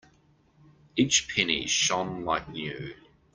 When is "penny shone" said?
1.27-2.25